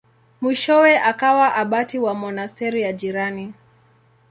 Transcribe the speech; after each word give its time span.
Mwishowe 0.41 0.91
akawa 1.09 1.47
abati 1.61 1.97
wa 1.99 2.13
monasteri 2.13 2.81
ya 2.81 2.93
jirani. 2.93 3.53